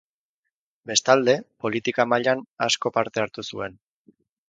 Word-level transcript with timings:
Bestalde, 0.91 1.35
politika 1.65 2.07
mailan 2.15 2.43
asko 2.71 2.97
parte 2.99 3.27
hartu 3.27 3.51
zuen. 3.55 3.83